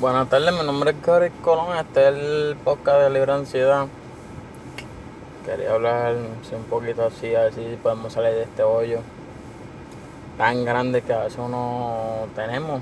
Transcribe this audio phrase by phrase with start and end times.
[0.00, 3.88] Buenas tardes, mi nombre es Gary Colón, este es el podcast de Libre Ansiedad.
[5.44, 9.00] Quería hablar un poquito así, a ver si podemos salir de este hoyo
[10.36, 12.80] tan grande que a veces uno tenemos.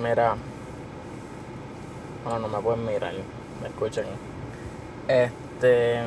[0.00, 0.36] Mira,
[2.22, 3.12] bueno, no me pueden mirar,
[3.60, 4.04] me escuchan.
[5.08, 6.02] Este.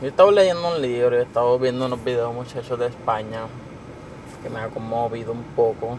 [0.00, 3.48] Yo estaba leyendo un libro he estado viendo unos videos muchachos de España
[4.48, 5.96] me ha conmovido un poco.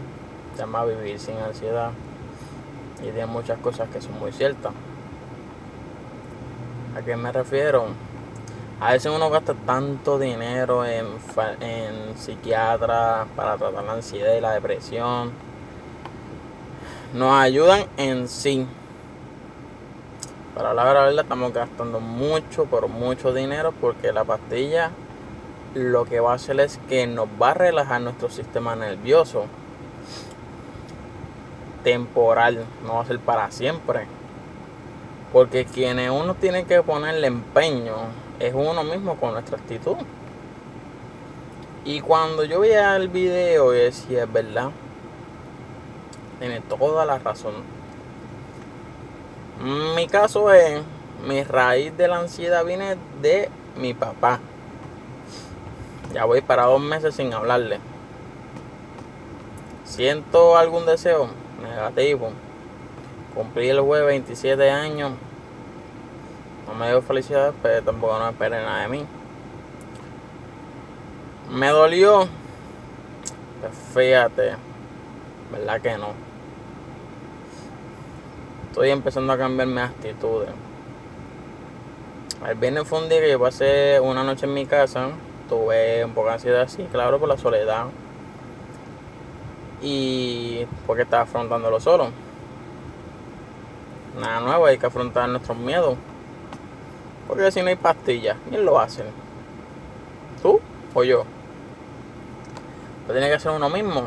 [0.54, 1.90] Se llama Vivir sin ansiedad.
[2.98, 4.72] Y tiene muchas cosas que son muy ciertas.
[6.96, 7.86] ¿A qué me refiero?
[8.80, 11.06] A veces uno gasta tanto dinero en,
[11.60, 15.32] en psiquiatras para tratar la ansiedad y la depresión.
[17.12, 18.66] Nos ayudan en sí.
[20.54, 24.90] Para la verdad estamos gastando mucho, pero mucho dinero porque la pastilla
[25.74, 29.46] lo que va a hacer es que nos va a relajar nuestro sistema nervioso
[31.84, 34.06] temporal, no va a ser para siempre.
[35.32, 37.94] Porque quienes uno tiene que ponerle empeño
[38.40, 39.96] es uno mismo con nuestra actitud.
[41.84, 44.70] Y cuando yo veía el video y decía, es verdad,
[46.40, 47.54] tiene toda la razón.
[49.94, 50.82] Mi caso es,
[51.26, 54.40] mi raíz de la ansiedad viene de mi papá.
[56.12, 57.78] Ya voy para dos meses sin hablarle.
[59.84, 61.28] Siento algún deseo
[61.62, 62.32] negativo.
[63.34, 65.12] Cumplí el jueves 27 años.
[66.66, 69.06] No me dio felicidad, pero tampoco no esperé nada de mí.
[71.48, 72.28] Me dolió.
[73.60, 74.56] Pues fíjate,
[75.52, 76.08] ¿verdad que no?
[78.68, 80.50] Estoy empezando a cambiar mis actitudes.
[82.48, 85.10] El viernes fue un día que yo pasé una noche en mi casa
[85.50, 87.86] tuve un poco de ansiedad, sí, claro, por la soledad.
[89.82, 92.10] Y porque estaba afrontándolo solo.
[94.18, 95.96] Nada nuevo, hay que afrontar nuestros miedos.
[97.26, 99.04] Porque si no hay pastillas, ¿quién lo hace?
[100.40, 100.60] ¿Tú
[100.94, 101.24] o yo?
[103.06, 104.04] Pues tiene que ser uno mismo.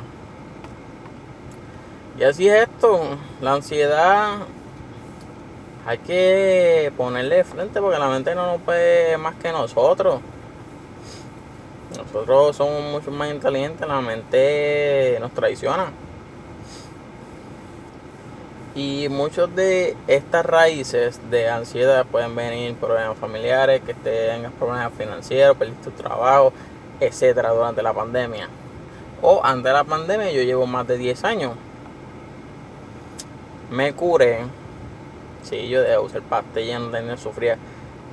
[2.18, 3.02] Y así es esto.
[3.42, 4.38] La ansiedad
[5.86, 10.22] hay que ponerle frente porque la mente no nos puede más que nosotros.
[11.98, 15.92] Nosotros somos mucho más inteligentes, la mente nos traiciona.
[18.76, 25.56] Y muchos de estas raíces de ansiedad pueden venir problemas familiares, que tengas problemas financieros,
[25.56, 26.52] perdiste tu trabajo,
[27.00, 28.50] etcétera, durante la pandemia.
[29.22, 31.52] O antes de la pandemia, yo llevo más de 10 años.
[33.70, 34.40] Me curé.
[35.44, 37.58] Sí, yo debo usar pastillas, no tener sufrir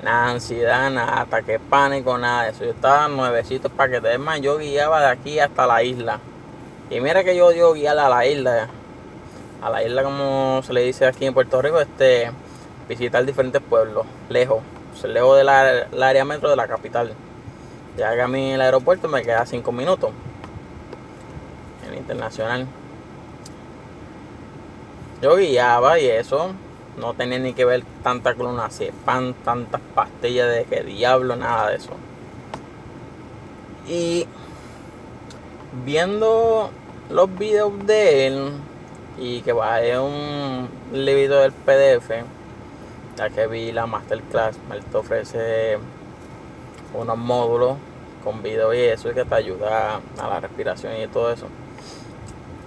[0.03, 2.65] nada ansiedad, nada ataque pánico, nada de eso.
[2.65, 4.41] Yo estaba nuevecitos para que te más.
[4.41, 6.21] Yo guiaba de aquí hasta la isla.
[6.91, 8.69] Y mira que yo dio guiar a la isla.
[9.63, 12.31] A la isla, como se le dice aquí en Puerto Rico, este
[12.89, 14.63] visitar diferentes pueblos, lejos.
[15.05, 17.13] lejos del área metro de la capital.
[17.97, 20.11] Ya que a mí el aeropuerto me queda 5 minutos.
[21.87, 22.67] En internacional.
[25.23, 26.53] Yo guiaba y eso
[26.99, 28.35] no tenía ni que ver tanta
[29.05, 31.93] pan tantas pastillas de que diablo, nada de eso.
[33.89, 34.27] Y
[35.85, 36.71] viendo
[37.09, 38.53] los videos de él
[39.19, 42.11] y que bajé un librito del PDF,
[43.17, 45.79] ya que vi la masterclass, él te ofrece
[46.95, 47.77] unos módulos
[48.25, 51.47] con video y eso y que te ayuda a la respiración y todo eso.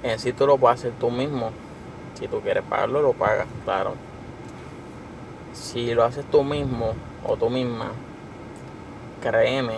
[0.02, 1.52] En sí tú lo puedes hacer tú mismo.
[2.16, 4.13] Si tú quieres pagarlo, lo pagas, claro
[5.54, 6.94] si lo haces tú mismo
[7.26, 7.92] o tú misma,
[9.22, 9.76] créeme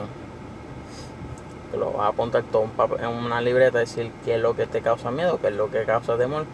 [1.71, 2.67] que lo vas a apuntar todo
[2.99, 5.83] en una libreta, decir qué es lo que te causa miedo, qué es lo que
[5.83, 6.45] causa temor,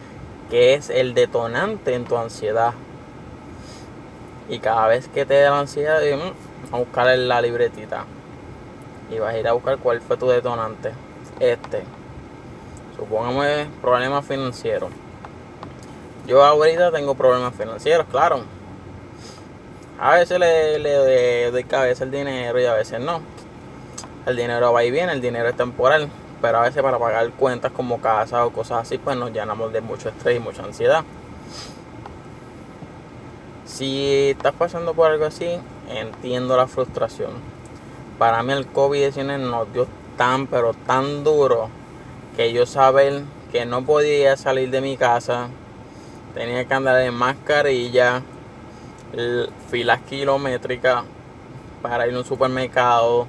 [0.50, 2.74] qué es el detonante en tu ansiedad.
[4.48, 8.04] Y cada vez que te da la ansiedad, mm, a buscar la libretita.
[9.10, 10.92] Y vas a ir a buscar cuál fue tu detonante.
[11.38, 11.84] Este.
[12.96, 13.46] Supongamos
[13.80, 14.90] problemas financieros.
[16.26, 18.42] Yo ahorita tengo problemas financieros, claro
[20.02, 23.20] a veces le, le doy cabeza el dinero y a veces no.
[24.26, 26.08] El dinero va y viene, el dinero es temporal.
[26.40, 29.80] Pero a veces para pagar cuentas como casa o cosas así, pues nos llenamos de
[29.80, 31.04] mucho estrés y mucha ansiedad.
[33.64, 35.56] Si estás pasando por algo así,
[35.88, 37.30] entiendo la frustración.
[38.18, 41.68] Para mí el COVID-19 nos dio tan, pero tan duro
[42.36, 43.22] que yo saber
[43.52, 45.46] que no podía salir de mi casa,
[46.34, 48.22] tenía que andar en mascarilla,
[49.72, 51.02] filas kilométricas
[51.80, 53.26] para ir a un supermercado,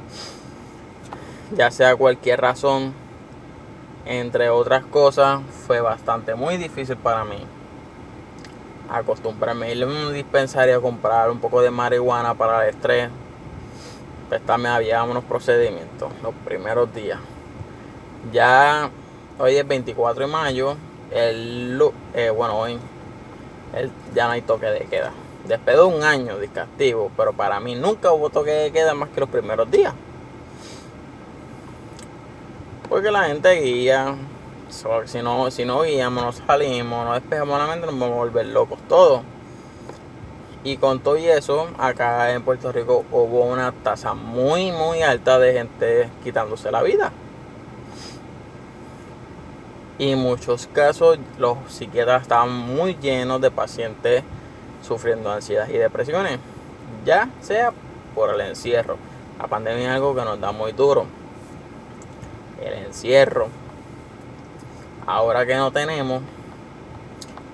[1.55, 2.93] ya sea cualquier razón,
[4.05, 7.37] entre otras cosas, fue bastante muy difícil para mí
[8.89, 13.09] acostumbrarme a ir a un dispensario a comprar un poco de marihuana para el estrés.
[14.27, 17.19] Pues también había unos procedimientos los primeros días.
[18.33, 18.89] Ya
[19.39, 20.75] hoy es 24 de mayo,
[21.09, 21.81] el,
[22.13, 22.77] eh, bueno, hoy
[24.13, 25.13] ya no hay toque de queda.
[25.45, 29.09] Después de un año de castigo, pero para mí nunca hubo toque de queda más
[29.09, 29.93] que los primeros días.
[32.87, 34.15] Porque la gente guía,
[35.05, 38.45] si no, si no guiamos, no salimos, no despejamos la mente, nos vamos a volver
[38.45, 39.21] locos todos.
[40.63, 45.37] Y con todo y eso, acá en Puerto Rico hubo una tasa muy, muy alta
[45.39, 47.11] de gente quitándose la vida.
[49.97, 54.23] Y en muchos casos los psiquiatras estaban muy llenos de pacientes
[54.83, 56.37] sufriendo ansiedad y depresiones.
[57.03, 57.73] Ya sea
[58.13, 58.97] por el encierro.
[59.39, 61.07] La pandemia es algo que nos da muy duro.
[62.63, 63.47] El encierro
[65.05, 66.21] Ahora que no tenemos,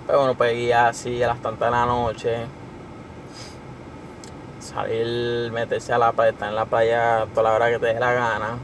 [0.06, 2.46] pues bueno, pues así a las tantas de la noche,
[4.60, 8.00] salir, meterse a la playa, estar en la playa toda la hora que te dé
[8.00, 8.60] la gana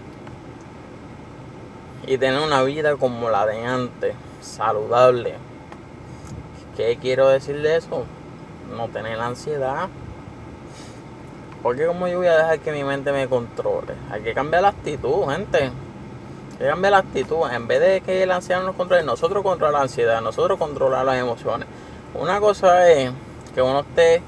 [2.05, 5.33] y tener una vida como la de antes, saludable.
[6.77, 8.03] ¿Qué quiero decir de eso?
[8.73, 9.89] No tener ansiedad.
[11.61, 13.93] Porque como yo voy a dejar que mi mente me controle.
[14.11, 15.71] Hay que cambiar la actitud, gente
[16.57, 17.49] que cambia la actitud.
[17.51, 21.17] En vez de que la ansiedad nos controle, nosotros controlar la ansiedad, nosotros controlar las
[21.17, 21.67] emociones.
[22.13, 23.11] Una cosa es
[23.53, 24.21] que uno esté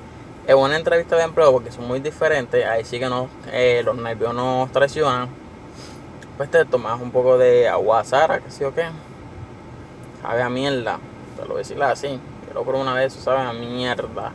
[0.46, 3.96] en una entrevista de empleo, porque son muy diferentes, ahí sí que no, eh, los
[3.96, 5.30] nervios nos traicionan.
[6.38, 8.86] Pues te tomas un poco de agua Sara, que sí o qué.
[10.22, 11.00] Sabe a mierda,
[11.36, 12.20] te lo voy a decir así.
[12.48, 14.32] Yo lo probé una vez, sabe a mierda.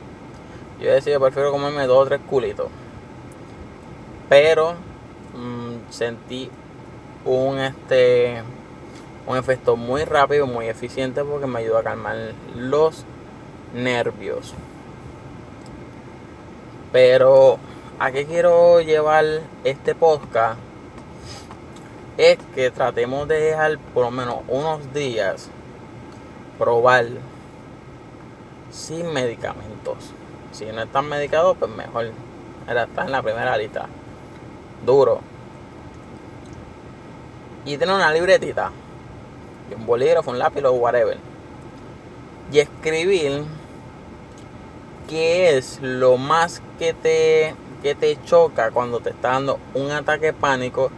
[0.80, 2.68] Yo decía, prefiero comerme dos o tres culitos.
[4.28, 4.74] Pero
[5.34, 6.50] mmm, sentí
[7.24, 8.42] un este
[9.26, 12.16] un efecto muy rápido, muy eficiente porque me ayuda a calmar
[12.56, 13.04] los
[13.74, 14.54] nervios.
[16.90, 17.58] Pero
[17.98, 19.24] a qué quiero llevar
[19.64, 20.58] este podcast
[22.18, 25.48] es que tratemos de dejar por lo menos unos días
[26.58, 27.06] probar
[28.72, 30.10] sin medicamentos.
[30.50, 32.10] Si no están medicados, pues mejor.
[32.66, 33.86] Está en la primera lista.
[34.84, 35.20] Duro
[37.64, 38.70] y tener una libretita
[39.70, 41.18] y un bolígrafo, un lápiz o whatever.
[42.50, 43.44] Y escribir
[45.08, 50.32] qué es lo más que te, que te choca cuando te está dando un ataque
[50.32, 50.90] pánico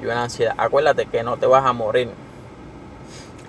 [0.00, 0.54] y una ansiedad.
[0.56, 2.10] Acuérdate que no te vas a morir.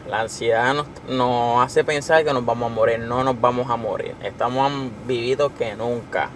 [0.10, 0.74] La ansiedad
[1.08, 3.00] nos, hace pensar que nos vamos a morir.
[3.00, 4.16] No nos vamos a morir.
[4.24, 6.30] Estamos más vividos que nunca.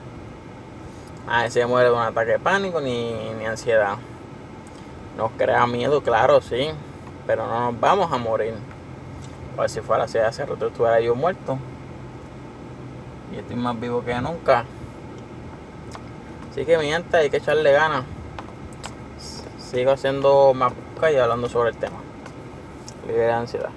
[1.25, 3.97] Nadie se muere de un ataque de pánico ni, ni ansiedad.
[5.17, 6.69] Nos crea miedo, claro, sí,
[7.25, 8.53] pero no nos vamos a morir.
[9.55, 11.57] Pues si fuera así, hace rato estuviera yo muerto.
[13.33, 14.65] Y estoy más vivo que nunca.
[16.51, 18.03] Así que mi gente, hay que echarle ganas.
[19.57, 20.71] Sigo haciendo más
[21.11, 22.04] y hablando sobre el tema.
[23.05, 23.75] Libre de ansiedad.